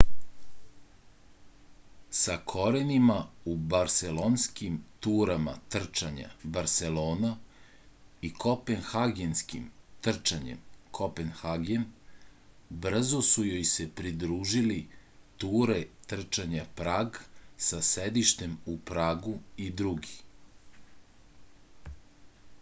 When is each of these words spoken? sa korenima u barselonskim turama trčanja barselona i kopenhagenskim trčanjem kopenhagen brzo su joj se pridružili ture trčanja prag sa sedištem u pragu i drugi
sa 2.19 2.35
korenima 2.51 3.17
u 3.51 3.51
barselonskim 3.73 4.79
turama 5.07 5.53
trčanja 5.75 6.31
barselona 6.55 7.29
i 8.29 8.31
kopenhagenskim 8.45 9.67
trčanjem 10.07 10.63
kopenhagen 11.01 11.85
brzo 12.87 13.21
su 13.29 13.45
joj 13.51 13.63
se 13.73 13.87
pridružili 14.01 14.81
ture 15.45 15.79
trčanja 16.15 16.67
prag 16.81 17.23
sa 17.69 17.85
sedištem 17.93 18.57
u 18.75 18.79
pragu 18.93 19.39
i 19.67 19.71
drugi 19.83 20.19